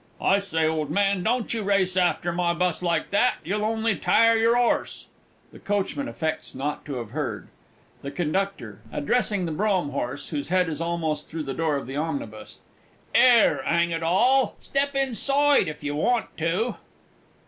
_)I 0.25 0.39
say 0.39 0.65
old 0.67 0.89
man, 0.89 1.21
don't 1.21 1.53
you 1.53 1.61
race 1.61 1.95
after 1.95 2.31
my 2.31 2.55
bus 2.55 2.81
like 2.81 3.11
this 3.11 3.33
you'll 3.43 3.63
only 3.63 3.95
tire 3.95 4.35
your 4.35 4.57
'orse. 4.57 5.05
[The 5.53 5.59
Coachman 5.59 6.07
affects 6.07 6.55
not 6.55 6.85
to 6.85 6.95
have 6.95 7.11
heard. 7.11 7.49
THE 8.01 8.09
CONDUCTOR 8.09 8.79
(addressing 8.91 9.45
the 9.45 9.51
brougham 9.51 9.91
horse, 9.91 10.29
whose 10.29 10.47
head 10.49 10.69
is 10.69 10.81
almost 10.81 11.29
through 11.29 11.43
the 11.43 11.53
door 11.53 11.75
of 11.75 11.85
the 11.85 11.97
omnibus). 11.97 12.57
'Ere, 13.13 13.61
'ang 13.63 13.91
it 13.91 14.01
all! 14.01 14.55
step 14.59 14.95
insoide, 14.95 15.67
if 15.67 15.83
yer 15.83 15.93
want 15.93 16.35
to! 16.39 16.77